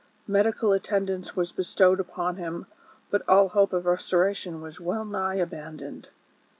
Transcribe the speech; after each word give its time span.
Medical 0.25 0.73
attend 0.73 1.11
ance 1.11 1.35
was 1.35 1.51
bestowed 1.51 1.99
upon 1.99 2.37
him, 2.37 2.65
but 3.11 3.21
all 3.29 3.49
hope 3.49 3.71
of 3.71 3.85
restoration 3.85 4.59
■was 4.59 4.79
well 4.79 5.05
nigh 5.05 5.35
abandoned. 5.35 6.09